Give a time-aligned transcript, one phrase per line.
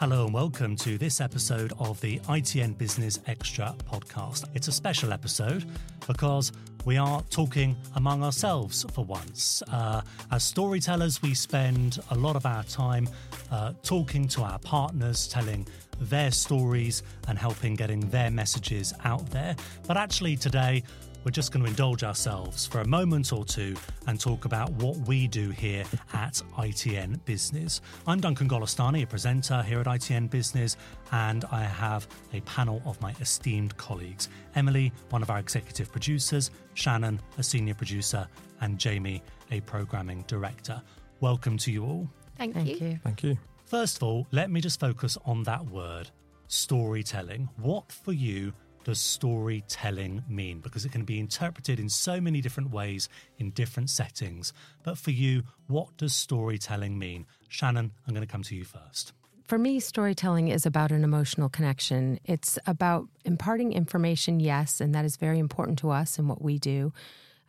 [0.00, 4.46] Hello and welcome to this episode of the ITN Business Extra podcast.
[4.54, 5.66] It's a special episode
[6.06, 6.52] because
[6.86, 9.62] we are talking among ourselves for once.
[9.70, 10.00] Uh,
[10.30, 13.10] as storytellers, we spend a lot of our time
[13.50, 15.66] uh, talking to our partners, telling
[16.00, 19.54] their stories and helping getting their messages out there.
[19.86, 20.82] But actually, today,
[21.24, 23.76] we're just going to indulge ourselves for a moment or two
[24.06, 27.80] and talk about what we do here at ITN Business.
[28.06, 30.76] I'm Duncan Golestani, a presenter here at ITN Business,
[31.12, 36.50] and I have a panel of my esteemed colleagues Emily, one of our executive producers,
[36.74, 38.26] Shannon, a senior producer,
[38.62, 40.80] and Jamie, a programming director.
[41.20, 42.08] Welcome to you all.
[42.38, 42.88] Thank, Thank you.
[42.88, 43.00] you.
[43.04, 43.38] Thank you.
[43.66, 46.10] First of all, let me just focus on that word
[46.48, 47.48] storytelling.
[47.58, 48.52] What for you
[48.84, 50.60] does storytelling mean?
[50.60, 54.52] Because it can be interpreted in so many different ways in different settings.
[54.82, 57.26] But for you, what does storytelling mean?
[57.48, 59.12] Shannon, I'm going to come to you first.
[59.44, 62.20] For me, storytelling is about an emotional connection.
[62.24, 66.58] It's about imparting information, yes, and that is very important to us and what we
[66.58, 66.92] do.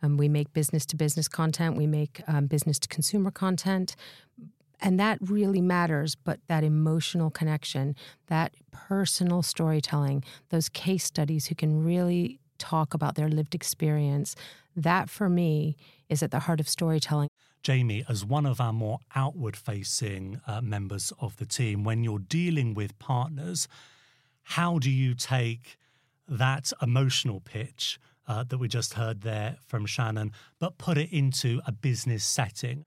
[0.02, 3.94] Um, we make business to business content, we make um, business to consumer content,
[4.82, 6.14] and that really matters.
[6.16, 7.94] But that emotional connection,
[8.26, 14.34] that personal storytelling, those case studies who can really talk about their lived experience,
[14.76, 15.76] that for me
[16.08, 17.28] is at the heart of storytelling.
[17.62, 22.18] Jamie, as one of our more outward facing uh, members of the team, when you're
[22.18, 23.68] dealing with partners,
[24.42, 25.76] how do you take
[26.26, 31.60] that emotional pitch uh, that we just heard there from Shannon, but put it into
[31.64, 32.84] a business setting?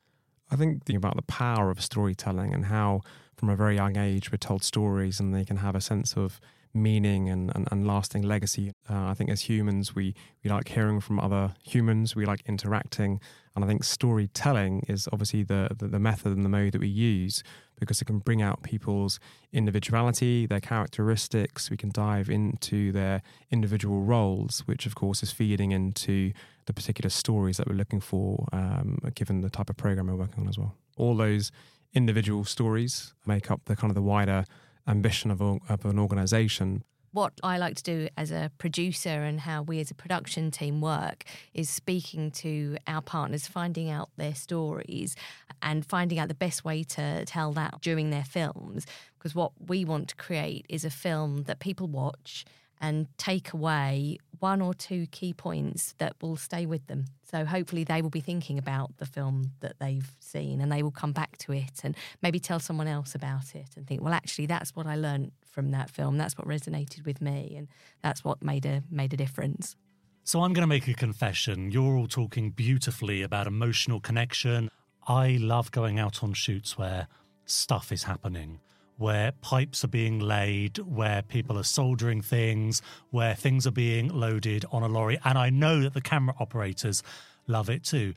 [0.52, 3.02] I think about the power of storytelling and how,
[3.36, 6.40] from a very young age, we're told stories and they can have a sense of
[6.74, 8.73] meaning and, and, and lasting legacy.
[8.90, 13.22] Uh, I think as humans, we, we like hearing from other humans, we like interacting.
[13.56, 16.90] And I think storytelling is obviously the, the, the method and the mode that we
[16.90, 17.42] use
[17.80, 19.20] because it can bring out people's
[19.54, 21.70] individuality, their characteristics.
[21.70, 26.34] We can dive into their individual roles, which of course is feeding into
[26.65, 30.43] the particular stories that we're looking for, um, given the type of program we're working
[30.43, 30.76] on as well.
[30.98, 31.52] All those
[31.93, 34.45] individual stories make up the kind of the wider
[34.87, 36.83] ambition of, a, of an organization.
[37.11, 40.81] What I like to do as a producer and how we as a production team
[40.81, 41.23] work
[41.54, 45.15] is speaking to our partners, finding out their stories
[45.61, 48.86] and finding out the best way to tell that during their films.
[49.17, 52.43] Because what we want to create is a film that people watch
[52.81, 57.05] and take away one or two key points that will stay with them.
[57.23, 60.91] So hopefully they will be thinking about the film that they've seen and they will
[60.91, 64.45] come back to it and maybe tell someone else about it and think, well, actually,
[64.45, 66.17] that's what I learned from that film.
[66.17, 67.67] That's what resonated with me and
[68.03, 69.75] that's what made a made a difference.
[70.23, 71.71] So I'm going to make a confession.
[71.71, 74.69] You're all talking beautifully about emotional connection.
[75.07, 77.07] I love going out on shoots where
[77.45, 78.59] stuff is happening
[78.98, 84.66] where pipes are being laid, where people are soldering things, where things are being loaded
[84.72, 85.20] on a lorry.
[85.26, 87.04] And I know that the camera operators
[87.48, 88.14] love it too.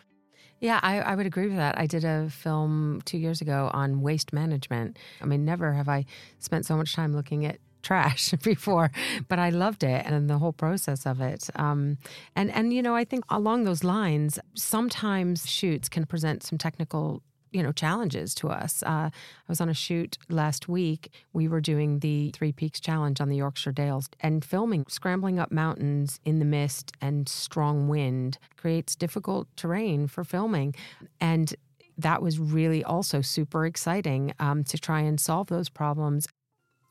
[0.61, 1.79] Yeah, I, I would agree with that.
[1.79, 4.99] I did a film two years ago on waste management.
[5.23, 6.05] I mean, never have I
[6.41, 8.91] spent so much time looking at trash before,
[9.29, 11.49] but I loved it and the whole process of it.
[11.55, 11.99] Um,
[12.35, 17.23] and and you know, I think along those lines, sometimes shoots can present some technical
[17.51, 18.83] you know challenges to us.
[18.83, 21.13] Uh, I was on a shoot last week.
[21.33, 25.51] We were doing the Three Peaks Challenge on the Yorkshire Dales and filming scrambling up
[25.51, 30.75] mountains in the mist and strong wind creates difficult terrain for filming,
[31.21, 31.55] and
[31.97, 36.29] that was really also super exciting um, to try and solve those problems.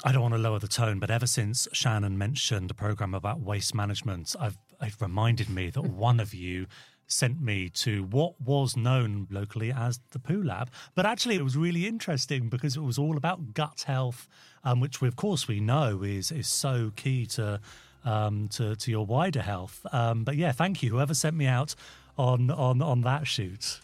[0.03, 3.39] I don't want to lower the tone, but ever since Shannon mentioned a program about
[3.39, 6.67] waste management, I've it reminded me that one of you
[7.07, 10.69] sent me to what was known locally as the Poo Lab.
[10.95, 14.27] But actually, it was really interesting because it was all about gut health,
[14.63, 17.59] um, which, we, of course, we know is is so key to
[18.05, 19.85] um, to, to your wider health.
[19.91, 21.75] Um, but yeah, thank you, whoever sent me out
[22.17, 23.79] on on on that shoot.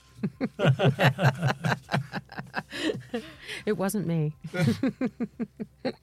[3.65, 4.33] it wasn't me.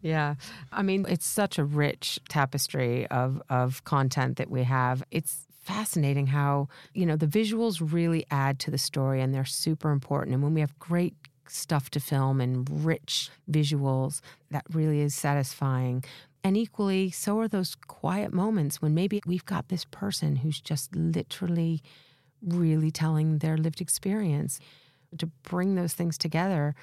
[0.00, 0.36] Yeah.
[0.72, 5.02] I mean, it's such a rich tapestry of, of content that we have.
[5.10, 9.90] It's fascinating how, you know, the visuals really add to the story and they're super
[9.90, 10.32] important.
[10.32, 11.14] And when we have great
[11.46, 14.20] stuff to film and rich visuals,
[14.50, 16.04] that really is satisfying.
[16.42, 20.96] And equally, so are those quiet moments when maybe we've got this person who's just
[20.96, 21.82] literally
[22.42, 24.60] really telling their lived experience.
[25.18, 26.74] To bring those things together,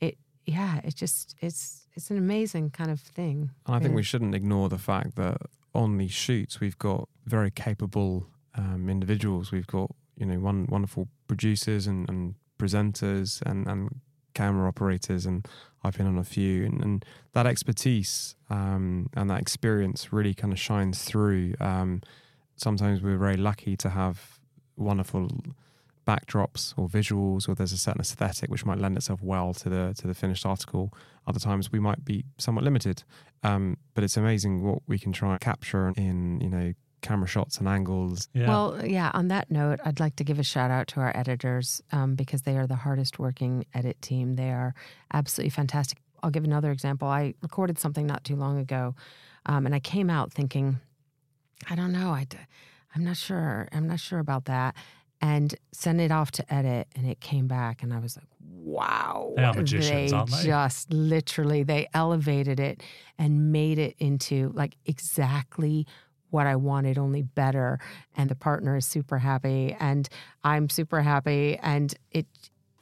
[0.00, 3.50] it yeah, it just it's it's an amazing kind of thing.
[3.66, 5.38] And I think we shouldn't ignore the fact that
[5.74, 9.52] on these shoots we've got very capable um, individuals.
[9.52, 14.00] We've got you know one wonderful producers and, and presenters and, and
[14.34, 15.46] camera operators, and
[15.84, 20.52] I've been on a few, and, and that expertise um, and that experience really kind
[20.52, 21.54] of shines through.
[21.60, 22.02] Um,
[22.56, 24.38] sometimes we're very lucky to have
[24.76, 25.28] wonderful
[26.08, 29.94] backdrops or visuals, or there's a certain aesthetic which might lend itself well to the
[29.98, 30.92] to the finished article.
[31.26, 33.04] Other times we might be somewhat limited,
[33.42, 36.72] um, but it's amazing what we can try and capture in you know
[37.02, 38.28] camera shots and angles.
[38.32, 38.48] Yeah.
[38.48, 39.10] Well, yeah.
[39.12, 42.42] On that note, I'd like to give a shout out to our editors um, because
[42.42, 44.34] they are the hardest working edit team.
[44.34, 44.74] They are
[45.12, 45.98] absolutely fantastic.
[46.22, 47.06] I'll give another example.
[47.06, 48.96] I recorded something not too long ago,
[49.46, 50.80] um, and I came out thinking,
[51.70, 52.26] I don't know, I,
[52.96, 53.68] I'm not sure.
[53.72, 54.74] I'm not sure about that
[55.20, 59.32] and sent it off to edit and it came back and I was like, wow.
[59.36, 60.44] They are magicians, they aren't they?
[60.44, 62.82] Just literally they elevated it
[63.18, 65.86] and made it into like exactly
[66.30, 67.78] what I wanted, only better.
[68.16, 70.08] And the partner is super happy and
[70.44, 71.58] I'm super happy.
[71.60, 72.26] And it,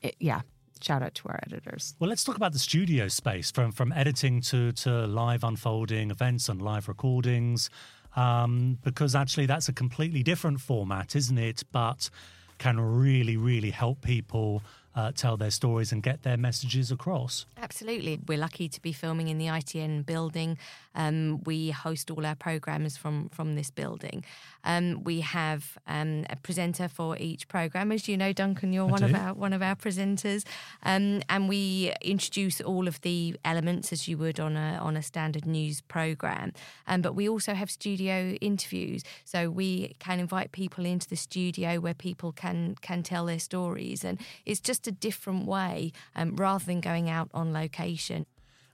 [0.02, 0.42] it yeah,
[0.82, 1.94] shout out to our editors.
[1.98, 6.48] Well, let's talk about the studio space from from editing to to live unfolding events
[6.48, 7.70] and live recordings
[8.16, 11.62] um, because actually that's a completely different format, isn't it?
[11.70, 12.10] But
[12.58, 14.62] can really, really help people
[14.94, 17.44] uh, tell their stories and get their messages across.
[17.58, 18.18] Absolutely.
[18.26, 20.56] We're lucky to be filming in the ITN building.
[20.96, 24.24] Um, we host all our programs from, from this building.
[24.64, 27.92] Um, we have um, a presenter for each program.
[27.92, 29.06] As you know, Duncan, you're I one do.
[29.06, 30.44] of our one of our presenters,
[30.82, 35.02] um, and we introduce all of the elements as you would on a on a
[35.02, 36.52] standard news program.
[36.88, 41.78] Um, but we also have studio interviews, so we can invite people into the studio
[41.78, 46.64] where people can can tell their stories, and it's just a different way um, rather
[46.64, 48.26] than going out on location.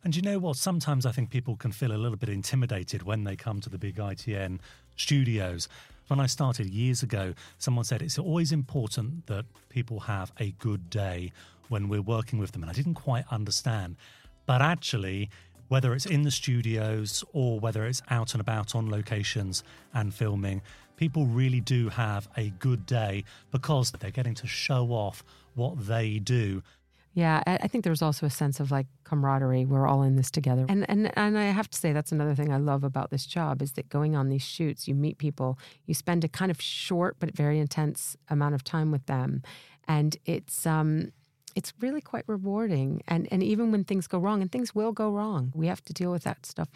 [0.04, 0.56] And you know what?
[0.56, 3.78] Sometimes I think people can feel a little bit intimidated when they come to the
[3.78, 4.58] big ITN
[4.96, 5.69] studios.
[6.08, 10.90] When I started years ago, someone said it's always important that people have a good
[10.90, 11.31] day
[11.69, 12.62] when we're working with them.
[12.62, 13.96] And I didn't quite understand.
[14.44, 15.31] But actually,
[15.69, 19.62] whether it's in the studios or whether it's out and about on locations
[19.94, 20.62] and filming,
[20.96, 25.25] people really do have a good day because they're getting to show off
[25.55, 26.62] what they do.
[27.14, 29.66] Yeah, I think there's also a sense of like camaraderie.
[29.66, 32.50] We're all in this together, and and and I have to say that's another thing
[32.50, 35.92] I love about this job is that going on these shoots, you meet people, you
[35.92, 39.42] spend a kind of short but very intense amount of time with them,
[39.86, 41.12] and it's um
[41.54, 43.02] it's really quite rewarding.
[43.06, 45.92] And and even when things go wrong, and things will go wrong, we have to
[45.92, 46.68] deal with that stuff.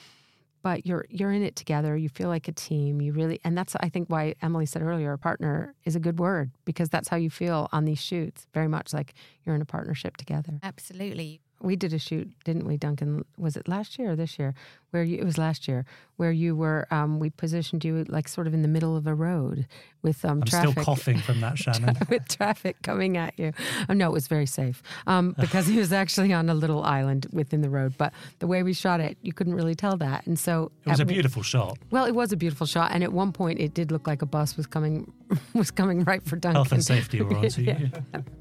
[0.62, 1.96] But you're you're in it together.
[1.96, 3.00] You feel like a team.
[3.00, 6.18] You really, and that's I think why Emily said earlier, a partner is a good
[6.18, 8.46] word because that's how you feel on these shoots.
[8.52, 9.14] Very much like
[9.44, 10.58] you're in a partnership together.
[10.62, 11.40] Absolutely.
[11.62, 13.24] We did a shoot, didn't we, Duncan?
[13.38, 14.54] Was it last year or this year?
[14.90, 15.84] Where you, it was last year,
[16.16, 16.86] where you were.
[16.90, 19.66] Um, we positioned you like sort of in the middle of a road
[20.02, 20.70] with um, I'm traffic.
[20.72, 21.96] still coughing from that, Shannon.
[22.08, 23.52] with traffic coming at you.
[23.88, 27.26] Oh, no, it was very safe um, because he was actually on a little island
[27.32, 27.94] within the road.
[27.98, 30.26] But the way we shot it, you couldn't really tell that.
[30.26, 31.78] And so It was at a beautiful shot.
[31.90, 34.26] well, it was a beautiful shot, and at one point, it did look like a
[34.26, 35.10] bus was coming
[35.54, 36.56] was coming right for Duncan.
[36.56, 37.90] Health and safety were on to you.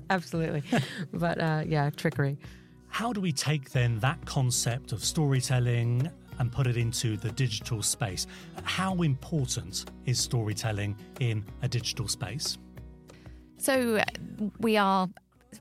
[0.10, 0.64] Absolutely,
[1.14, 2.38] but uh, yeah, trickery.
[2.96, 6.10] How do we take then that concept of storytelling
[6.40, 8.26] and put it into the digital space?
[8.64, 12.58] How important is storytelling in a digital space?
[13.58, 14.02] So
[14.62, 15.10] we are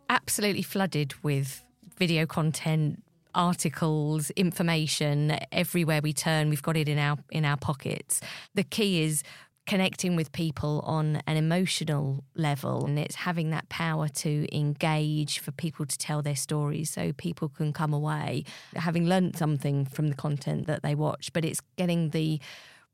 [0.08, 1.64] absolutely flooded with
[1.98, 3.02] video content,
[3.34, 6.50] articles, information everywhere we turn.
[6.50, 8.20] We've got it in our in our pockets.
[8.54, 9.24] The key is
[9.66, 15.52] connecting with people on an emotional level and it's having that power to engage for
[15.52, 18.44] people to tell their stories so people can come away
[18.76, 21.32] having learnt something from the content that they watch.
[21.32, 22.40] But it's getting the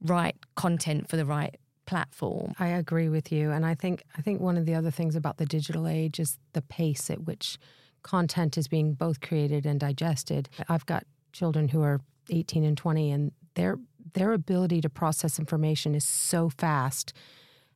[0.00, 2.54] right content for the right platform.
[2.58, 5.38] I agree with you, and I think I think one of the other things about
[5.38, 7.58] the digital age is the pace at which
[8.02, 10.48] content is being both created and digested.
[10.68, 12.00] I've got children who are
[12.30, 13.76] 18 and 20, and their
[14.14, 17.12] their ability to process information is so fast.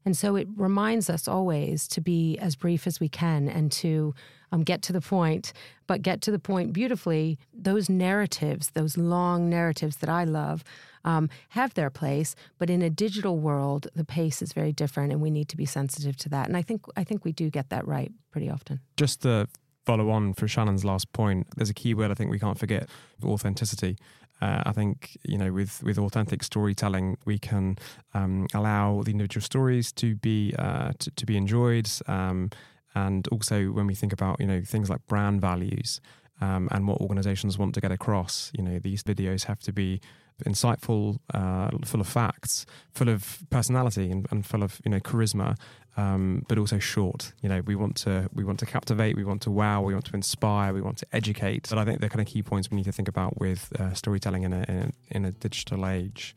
[0.04, 4.14] And so it reminds us always to be as brief as we can and to
[4.52, 5.52] um, get to the point,
[5.86, 7.38] but get to the point beautifully.
[7.52, 10.62] Those narratives, those long narratives that I love,
[11.04, 15.20] um, have their place, but in a digital world, the pace is very different, and
[15.20, 16.48] we need to be sensitive to that.
[16.48, 18.80] And I think I think we do get that right pretty often.
[18.96, 19.48] Just to
[19.84, 22.88] follow on for Shannon's last point, there's a key word I think we can't forget:
[23.22, 23.96] authenticity.
[24.40, 27.76] Uh, I think you know, with with authentic storytelling, we can
[28.14, 32.50] um, allow the individual stories to be uh, to, to be enjoyed, um,
[32.94, 36.00] and also when we think about you know things like brand values
[36.40, 40.00] um, and what organisations want to get across, you know, these videos have to be
[40.44, 45.56] insightful, uh, full of facts, full of personality, and, and full of you know charisma,
[45.96, 47.32] um, but also short.
[47.40, 50.06] You know, we want to we want to captivate, we want to wow, we want
[50.06, 51.68] to inspire, we want to educate.
[51.68, 53.94] But I think the kind of key points we need to think about with uh,
[53.94, 56.34] storytelling in a, in a in a digital age.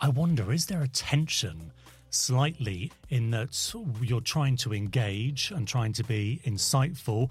[0.00, 1.72] I wonder, is there a tension?
[2.14, 7.30] Slightly, in that you're trying to engage and trying to be insightful,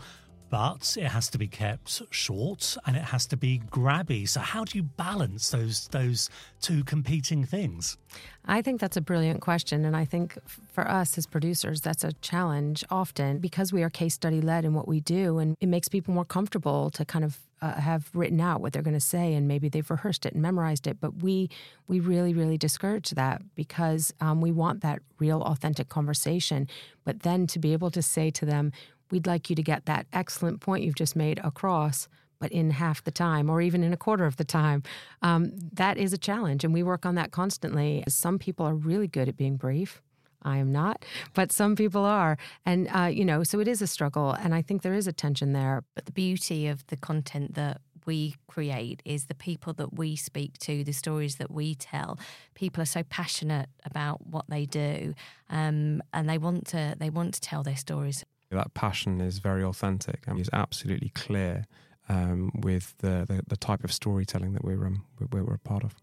[0.51, 4.27] but it has to be kept short and it has to be grabby.
[4.27, 6.29] So how do you balance those those
[6.61, 7.97] two competing things?
[8.45, 9.85] I think that's a brilliant question.
[9.85, 10.37] And I think
[10.73, 14.73] for us as producers that's a challenge often because we are case study led in
[14.73, 15.37] what we do.
[15.37, 18.81] And it makes people more comfortable to kind of uh, have written out what they're
[18.81, 19.33] going to say.
[19.33, 20.99] And maybe they've rehearsed it and memorized it.
[20.99, 21.49] But we
[21.87, 26.67] we really really discourage that because um, we want that real authentic conversation.
[27.05, 28.73] But then to be able to say to them
[29.11, 32.07] we'd like you to get that excellent point you've just made across,
[32.39, 34.83] but in half the time or even in a quarter of the time.
[35.21, 38.03] Um, that is a challenge, and we work on that constantly.
[38.07, 40.01] Some people are really good at being brief.
[40.43, 42.35] I am not, but some people are.
[42.65, 44.31] And, uh, you know, so it is a struggle.
[44.31, 45.83] And I think there is a tension there.
[45.93, 50.57] But the beauty of the content that we create is the people that we speak
[50.59, 52.17] to, the stories that we tell.
[52.55, 55.13] People are so passionate about what they do,
[55.49, 58.25] um, and they want to they want to tell their stories.
[58.51, 61.65] That passion is very authentic and is absolutely clear
[62.09, 65.95] um, with the, the, the type of storytelling that we're um, we're, a part of.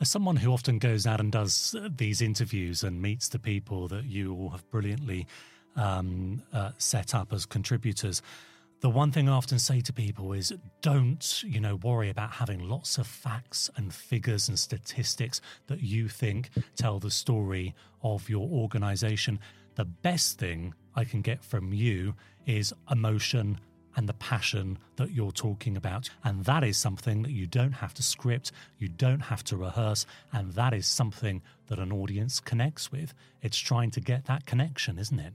[0.00, 4.04] As someone who often goes out and does these interviews and meets the people that
[4.04, 5.26] you all have brilliantly
[5.74, 8.22] um, uh, set up as contributors,
[8.80, 10.52] the one thing I often say to people is
[10.82, 16.08] don't, you know, worry about having lots of facts and figures and statistics that you
[16.08, 19.40] think tell the story of your organization.
[19.74, 22.14] The best thing I can get from you
[22.44, 23.60] is emotion
[23.94, 26.10] and the passion that you're talking about.
[26.24, 30.06] And that is something that you don't have to script, you don't have to rehearse,
[30.32, 33.14] and that is something that an audience connects with.
[33.42, 35.34] It's trying to get that connection, isn't it?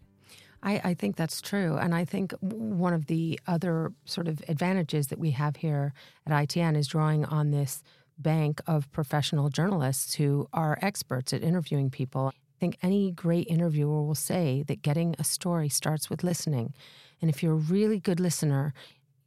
[0.62, 1.76] I, I, think that's true.
[1.78, 5.94] And I think one of the other sort of advantages that we have here
[6.26, 7.84] at ITN is drawing on this
[8.18, 12.32] bank of professional journalists who are experts at interviewing people
[12.64, 16.74] think any great interviewer will say that getting a story starts with listening.
[17.22, 18.74] And if you're a really good listener,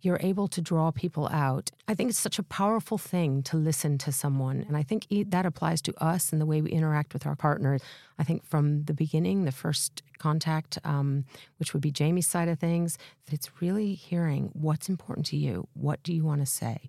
[0.00, 1.70] you're able to draw people out.
[1.86, 4.64] I think it's such a powerful thing to listen to someone.
[4.66, 7.82] And I think that applies to us and the way we interact with our partners.
[8.18, 11.26] I think from the beginning, the first contact, um,
[11.58, 12.96] which would be Jamie's side of things,
[13.30, 15.68] it's really hearing what's important to you.
[15.74, 16.88] What do you want to say?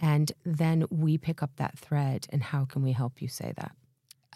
[0.00, 3.72] And then we pick up that thread and how can we help you say that?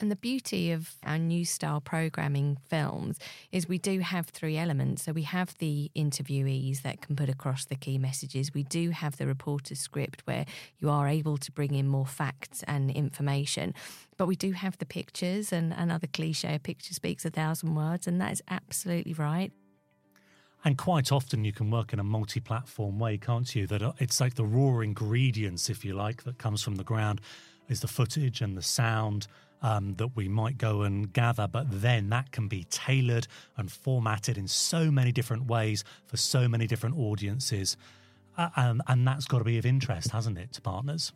[0.01, 3.19] And the beauty of our new style programming films
[3.53, 5.05] is we do have three elements.
[5.05, 8.53] So we have the interviewees that can put across the key messages.
[8.53, 10.47] We do have the reporter's script where
[10.81, 13.73] you are able to bring in more facts and information.
[14.17, 18.09] But we do have the pictures and another cliche, a picture speaks a thousand words,
[18.09, 19.53] and that is absolutely right.
[20.65, 23.67] And quite often you can work in a multi platform way, can't you?
[23.69, 27.21] That uh, it's like the raw ingredients, if you like, that comes from the ground
[27.69, 29.27] is the footage and the sound
[29.65, 34.37] um, that we might go and gather, but then that can be tailored and formatted
[34.37, 37.79] in so many different ways for so many different audiences.
[38.37, 41.13] Uh, and, and that's got to be of interest, hasn't it, to partners?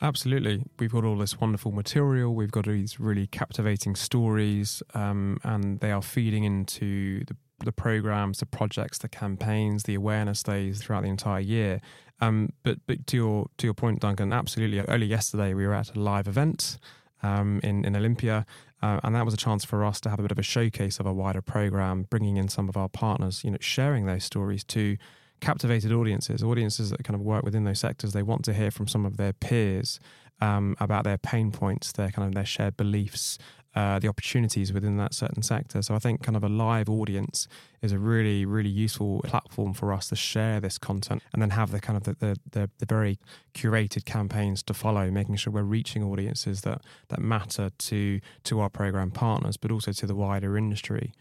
[0.00, 0.62] Absolutely.
[0.78, 2.36] We've got all this wonderful material.
[2.36, 8.38] We've got these really captivating stories, um, and they are feeding into the, the programs,
[8.38, 11.80] the projects, the campaigns, the awareness days throughout the entire year.
[12.20, 14.80] Um, but but to your to your point, Duncan, absolutely.
[14.86, 16.78] Only yesterday we were at a live event
[17.22, 18.46] um, in, in Olympia.
[18.82, 21.00] Uh, and that was a chance for us to have a bit of a showcase
[21.00, 24.62] of a wider program, bringing in some of our partners, you know, sharing those stories
[24.64, 24.96] to
[25.40, 28.12] captivated audiences, audiences that kind of work within those sectors.
[28.12, 30.00] They want to hear from some of their peers
[30.40, 33.38] um, about their pain points, their kind of their shared beliefs,
[33.74, 35.82] uh, the opportunities within that certain sector.
[35.82, 37.46] So I think kind of a live audience
[37.82, 41.70] is a really, really useful platform for us to share this content and then have
[41.70, 43.18] the kind of the, the, the, the very
[43.54, 48.70] curated campaigns to follow, making sure we're reaching audiences that, that matter to, to our
[48.70, 51.12] program partners, but also to the wider industry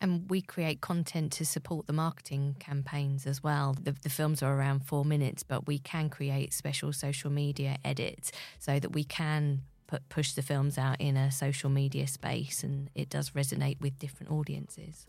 [0.00, 3.74] and we create content to support the marketing campaigns as well.
[3.80, 8.30] The, the, films are around four minutes, but we can create special social media edits
[8.58, 12.90] so that we can put, push the films out in a social media space and
[12.94, 15.08] it does resonate with different audiences.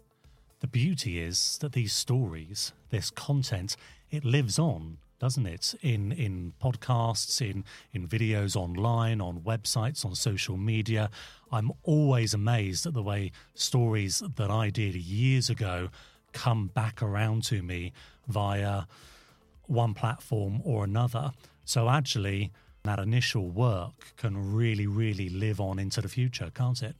[0.61, 3.77] The beauty is that these stories, this content,
[4.09, 5.75] it lives on, doesn't it?
[5.81, 11.09] In in podcasts, in in videos online, on websites, on social media.
[11.51, 15.89] I'm always amazed at the way stories that I did years ago
[16.33, 17.93] come back around to me
[18.27, 18.83] via
[19.67, 21.31] one platform or another.
[21.63, 22.51] So actually,
[22.89, 26.95] that initial work can really, really live on into the future, can't it?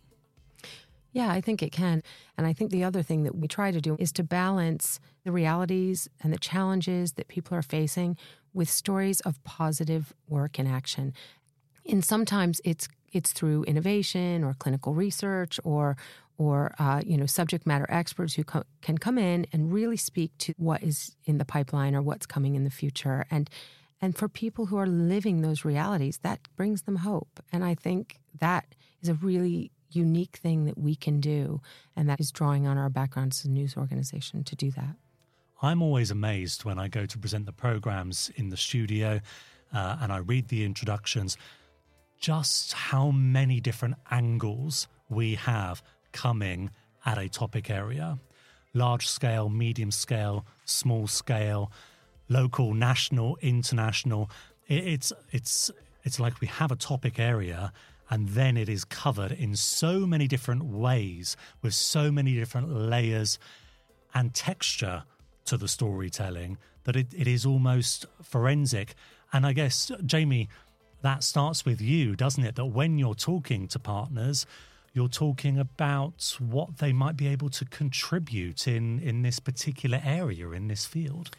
[1.11, 2.03] Yeah, I think it can.
[2.37, 5.31] And I think the other thing that we try to do is to balance the
[5.31, 8.17] realities and the challenges that people are facing
[8.53, 11.11] with stories of positive work and action.
[11.89, 15.97] And sometimes it's it's through innovation or clinical research or
[16.37, 20.31] or uh, you know subject matter experts who co- can come in and really speak
[20.37, 23.49] to what is in the pipeline or what's coming in the future and
[24.01, 27.41] and for people who are living those realities that brings them hope.
[27.51, 31.61] And i think that is a really unique thing that we can do
[31.95, 34.95] and that is drawing on our background as a news organization to do that.
[35.61, 39.19] I'm always amazed when i go to present the programs in the studio
[39.73, 41.37] uh, and i read the introductions
[42.19, 46.69] just how many different angles we have coming
[47.05, 48.19] at a topic area.
[48.73, 51.71] Large scale, medium scale, small scale,
[52.29, 54.29] local, national, international.
[54.67, 55.71] It's it's
[56.03, 57.73] it's like we have a topic area
[58.09, 63.37] and then it is covered in so many different ways with so many different layers
[64.13, 65.03] and texture
[65.45, 68.95] to the storytelling that it, it is almost forensic.
[69.31, 70.49] And I guess, Jamie,
[71.01, 72.55] that starts with you, doesn't it?
[72.55, 74.47] That when you're talking to partners,
[74.93, 80.49] you're talking about what they might be able to contribute in in this particular area
[80.49, 81.29] in this field.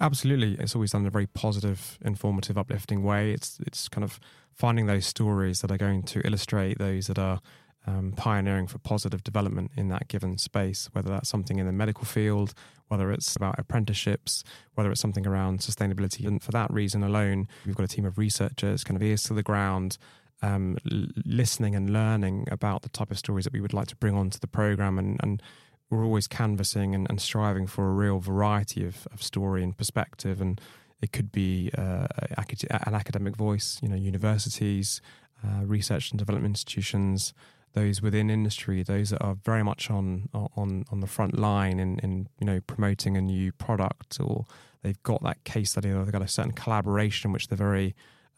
[0.00, 3.32] Absolutely, it's always done in a very positive, informative, uplifting way.
[3.32, 4.18] It's it's kind of
[4.54, 7.40] finding those stories that are going to illustrate those that are
[7.86, 12.04] um, pioneering for positive development in that given space, whether that's something in the medical
[12.04, 12.54] field,
[12.88, 14.42] whether it's about apprenticeships,
[14.74, 16.26] whether it's something around sustainability.
[16.26, 19.34] And for that reason alone, we've got a team of researchers, kind of ears to
[19.34, 19.98] the ground,
[20.42, 20.78] um,
[21.26, 24.38] listening and learning about the type of stories that we would like to bring onto
[24.38, 24.98] the program.
[24.98, 25.42] And, and
[25.90, 30.40] we're always canvassing and, and, striving for a real variety of, of story and perspective.
[30.40, 30.60] And
[31.02, 32.06] it could be uh,
[32.38, 35.00] an academic voice, you know, universities,
[35.44, 37.34] uh, research and development institutions,
[37.72, 41.98] those within industry, those that are very much on on on the front line in,
[42.00, 44.44] in you know promoting a new product, or
[44.82, 47.94] they've got that case study, or they've got a certain collaboration which they're very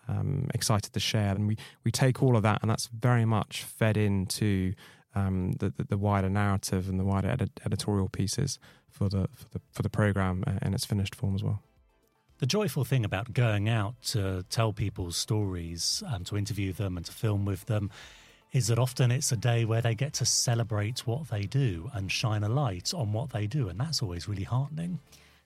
[0.09, 3.64] um, excited to share, and we we take all of that, and that's very much
[3.64, 4.74] fed into
[5.14, 8.59] um, the, the, the wider narrative and the wider edit- editorial pieces
[8.90, 11.62] for the for the for the program uh, in its finished form as well.
[12.38, 17.07] The joyful thing about going out to tell people's stories and to interview them and
[17.07, 17.90] to film with them
[18.53, 22.11] is that often it's a day where they get to celebrate what they do and
[22.11, 23.68] shine a light on what they do.
[23.68, 24.98] And that's always really heartening.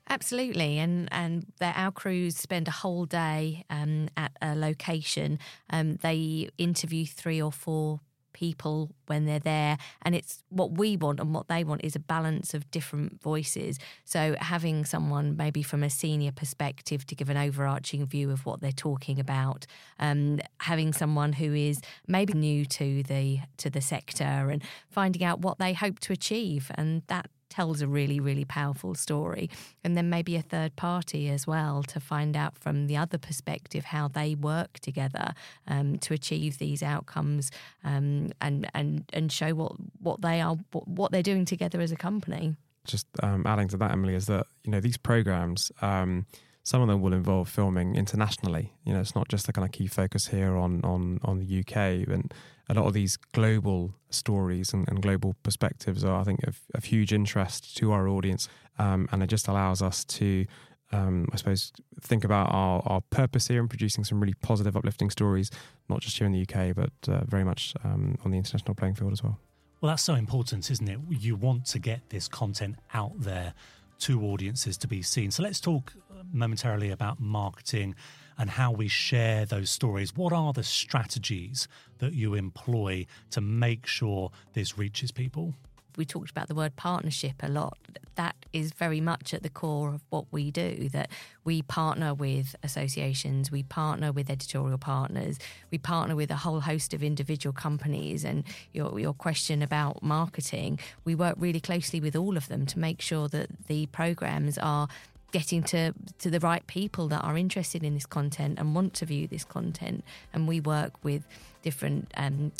[0.09, 5.37] Absolutely, and and our crews spend a whole day um, at a location.
[5.69, 7.99] Um, they interview three or four
[8.37, 9.77] people when they're there.
[10.03, 13.79] And it's what we want and what they want is a balance of different voices.
[14.05, 18.61] So having someone maybe from a senior perspective to give an overarching view of what
[18.61, 19.65] they're talking about,
[19.97, 25.39] um, having someone who is maybe new to the to the sector and finding out
[25.39, 26.69] what they hope to achieve.
[26.75, 29.49] And that tells a really, really powerful story.
[29.83, 33.85] And then maybe a third party as well to find out from the other perspective
[33.85, 35.33] how they work together
[35.67, 37.51] um, to achieve these outcomes
[37.83, 41.95] um, and, and, and show what, what they are, what they're doing together as a
[41.95, 42.55] company.
[42.85, 46.25] Just um, adding to that, Emily, is that, you know, these programs, um,
[46.67, 48.73] some of them will involve filming internationally.
[48.83, 51.59] You know, it's not just the kind of key focus here on on on the
[51.61, 51.77] UK,
[52.09, 52.33] and
[52.67, 56.83] a lot of these global stories and, and global perspectives are, I think, of, of
[56.83, 58.49] huge interest to our audience,
[58.79, 60.45] um, and it just allows us to.
[60.91, 65.09] Um, I suppose think about our, our purpose here in producing some really positive, uplifting
[65.09, 65.51] stories,
[65.89, 68.95] not just here in the UK, but uh, very much um, on the international playing
[68.95, 69.37] field as well.
[69.81, 70.99] Well, that's so important, isn't it?
[71.09, 73.53] You want to get this content out there
[73.99, 75.31] to audiences to be seen.
[75.31, 75.93] So let's talk
[76.31, 77.95] momentarily about marketing
[78.37, 80.15] and how we share those stories.
[80.15, 81.67] What are the strategies
[81.99, 85.55] that you employ to make sure this reaches people?
[85.97, 87.77] we talked about the word partnership a lot.
[88.15, 90.89] That is very much at the core of what we do.
[90.89, 91.09] That
[91.43, 95.39] we partner with associations, we partner with editorial partners,
[95.71, 98.23] we partner with a whole host of individual companies.
[98.23, 102.79] And your your question about marketing, we work really closely with all of them to
[102.79, 104.87] make sure that the programs are
[105.31, 109.05] getting to to the right people that are interested in this content and want to
[109.05, 111.27] view this content and we work with
[111.61, 112.51] different um,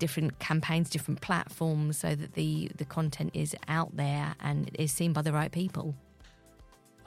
[0.00, 5.12] different campaigns, different platforms, so that the the content is out there and is seen
[5.12, 5.94] by the right people.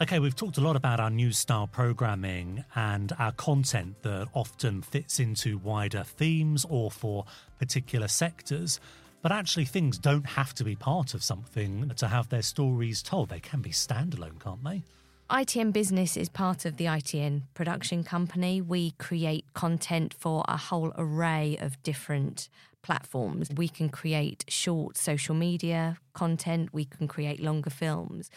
[0.01, 4.81] Okay, we've talked a lot about our news style programming and our content that often
[4.81, 7.25] fits into wider themes or for
[7.59, 8.79] particular sectors.
[9.23, 13.29] But actually, things don't have to be part of something to have their stories told.
[13.29, 14.83] They can be standalone, can't they?
[15.29, 18.59] ITN Business is part of the ITN production company.
[18.59, 22.49] We create content for a whole array of different
[22.81, 23.49] platforms.
[23.55, 28.29] We can create short social media content, we can create longer films.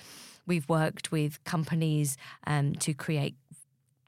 [0.46, 3.34] We've worked with companies um, to create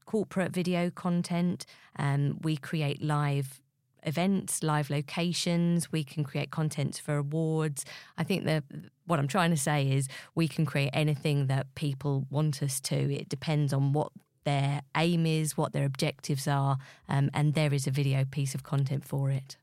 [0.07, 1.67] corporate video content.
[1.99, 3.61] Um, we create live
[4.03, 5.91] events, live locations.
[5.93, 7.85] We can create content for awards.
[8.17, 8.65] I think that
[9.07, 12.97] what I'm trying to say is we can create anything that people want us to.
[12.97, 14.13] It depends on what
[14.45, 18.63] their aim is, what their objectives are, um, and there is a video piece of
[18.63, 19.57] content for it.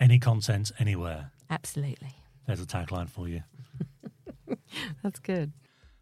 [0.00, 1.30] Any content, anywhere.
[1.48, 2.16] Absolutely.
[2.46, 3.42] There's a tagline for you.
[5.02, 5.52] That's good.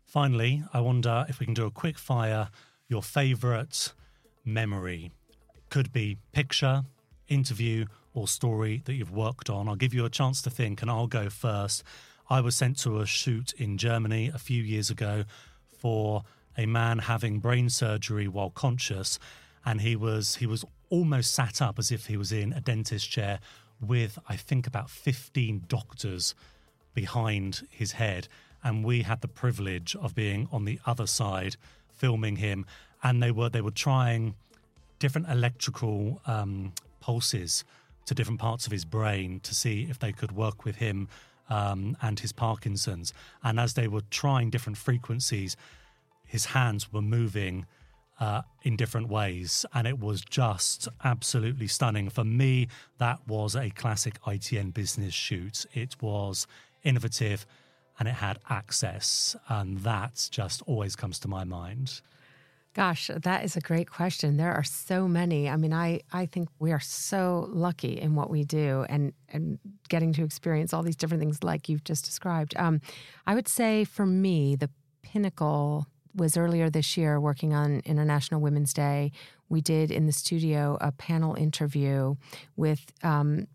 [0.07, 2.49] Finally, I wonder if we can do a quick fire
[2.91, 3.93] your favourite
[4.45, 5.13] memory.
[5.71, 6.85] Could be picture,
[7.31, 9.69] interview, or story that you've worked on.
[9.69, 11.83] I'll give you a chance to think, and I'll go first.
[12.29, 15.25] I was sent to a shoot in Germany a few years ago
[15.79, 16.25] for
[16.59, 19.19] a man having brain surgery while conscious,
[19.65, 23.09] and he was he was almost sat up as if he was in a dentist
[23.11, 23.39] chair
[23.81, 26.35] with I think about 15 doctors
[26.93, 28.29] behind his head
[28.63, 31.57] and we had the privilege of being on the other side
[31.89, 32.67] filming him
[33.03, 34.35] and they were they were trying
[34.99, 37.65] different electrical um, pulses
[38.07, 41.09] to different parts of his brain to see if they could work with him
[41.49, 43.13] um, and his Parkinson's.
[43.43, 45.57] And as they were trying different frequencies,
[46.27, 47.67] his hands were moving
[48.21, 49.67] uh, in different ways.
[49.75, 52.11] And it was just absolutely stunning.
[52.11, 55.67] For me, that was a classic ITN business shoot.
[55.75, 56.47] It was
[56.85, 57.47] innovative
[57.99, 59.35] and it had access.
[59.49, 62.01] And that just always comes to my mind.
[62.73, 64.37] Gosh, that is a great question.
[64.37, 65.49] There are so many.
[65.49, 69.59] I mean, I, I think we are so lucky in what we do and, and
[69.89, 72.55] getting to experience all these different things like you've just described.
[72.57, 72.81] Um,
[73.27, 74.71] I would say for me, the
[75.03, 79.11] pinnacle was earlier this year working on International Women's Day.
[79.49, 82.15] We did in the studio a panel interview
[82.57, 83.49] with um,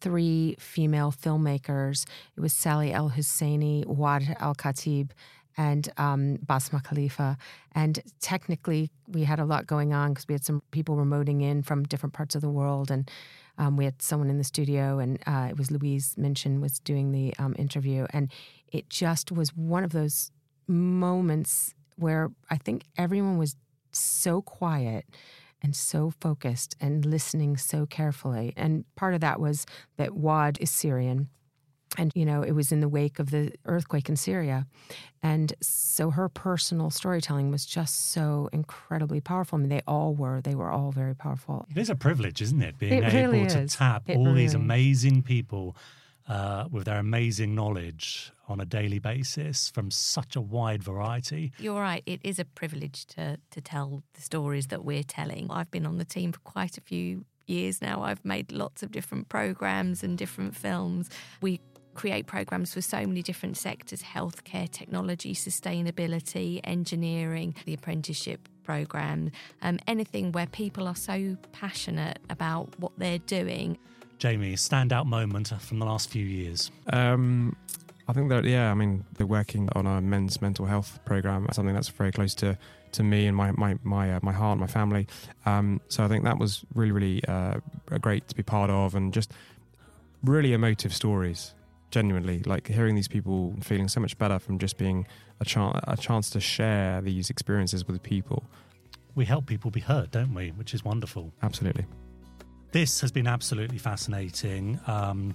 [0.00, 2.06] three female filmmakers.
[2.36, 5.10] It was Sally El Hosaini, Wad Al Khatib,
[5.58, 7.36] and um, Basma Khalifa.
[7.72, 11.62] And technically, we had a lot going on because we had some people remoting in
[11.62, 13.10] from different parts of the world, and
[13.58, 17.12] um, we had someone in the studio, and uh, it was Louise Minchin was doing
[17.12, 18.32] the um, interview, and
[18.72, 20.30] it just was one of those
[20.68, 23.56] moments where I think everyone was
[23.90, 25.06] so quiet
[25.60, 28.52] and so focused and listening so carefully.
[28.56, 29.66] And part of that was
[29.96, 31.28] that Waad is Syrian
[31.98, 34.66] and you know it was in the wake of the earthquake in Syria
[35.22, 40.40] and so her personal storytelling was just so incredibly powerful I mean they all were
[40.40, 42.78] they were all very powerful It is a privilege, isn't it?
[42.78, 43.74] Being It able really to is.
[43.74, 44.54] tap It all really these is.
[44.66, 45.76] amazing people
[46.28, 51.52] uh, with their amazing knowledge on a daily basis from such a wide variety.
[51.58, 52.02] You're right.
[52.04, 55.44] It is a privilege to to tell the stories that we're telling.
[55.50, 58.02] I've been on the team for quite a few years now.
[58.02, 61.08] I've made lots of different programs and different films.
[61.40, 61.60] We
[61.98, 69.32] create programs for so many different sectors healthcare, technology, sustainability, engineering, the apprenticeship program,
[69.62, 73.76] um, anything where people are so passionate about what they're doing.
[74.18, 76.70] Jamie, standout moment from the last few years.
[76.92, 77.56] Um,
[78.06, 81.74] I think that yeah, I mean, they're working on a men's mental health program, something
[81.74, 82.56] that's very close to
[82.92, 85.08] to me and my my my uh, my heart, my family.
[85.46, 87.54] Um, so I think that was really really uh,
[88.00, 89.32] great to be part of, and just
[90.22, 91.54] really emotive stories.
[91.90, 95.06] Genuinely, like hearing these people feeling so much better from just being
[95.40, 98.44] a chance a chance to share these experiences with people.
[99.14, 100.50] We help people be heard, don't we?
[100.50, 101.32] Which is wonderful.
[101.42, 101.86] Absolutely.
[102.72, 104.78] This has been absolutely fascinating.
[104.86, 105.34] Um,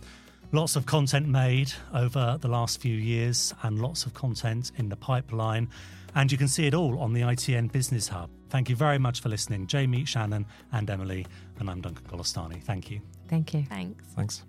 [0.52, 4.96] lots of content made over the last few years and lots of content in the
[4.96, 5.68] pipeline.
[6.16, 8.30] And you can see it all on the ITN Business Hub.
[8.50, 9.66] Thank you very much for listening.
[9.66, 11.26] Jamie, Shannon, and Emily.
[11.60, 12.63] And I'm Duncan Golestani.
[12.63, 13.02] Thank you.
[13.28, 14.06] thank you Thanks.
[14.16, 14.44] Thanks.